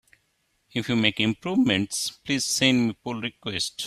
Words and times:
If 0.73 0.89
you 0.89 0.95
make 0.95 1.19
improvements, 1.19 2.09
please 2.25 2.45
send 2.47 2.87
me 2.87 2.97
pull 3.03 3.21
requests! 3.21 3.75